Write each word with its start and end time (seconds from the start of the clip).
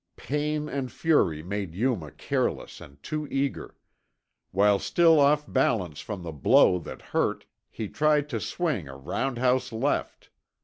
Pain 0.17 0.67
and 0.67 0.91
fury 0.91 1.43
made 1.43 1.75
Yuma 1.75 2.09
careless 2.09 2.81
and 2.81 2.97
too 3.03 3.27
eager. 3.27 3.75
While 4.49 4.79
still 4.79 5.19
off 5.19 5.45
balance 5.47 5.99
from 5.99 6.23
the 6.23 6.31
blow 6.31 6.79
that 6.79 7.03
hurt, 7.13 7.45
he 7.69 7.87
tried 7.87 8.27
to 8.29 8.39
swing 8.39 8.87
a 8.87 8.97
roundhouse 8.97 9.71
left. 9.71 10.31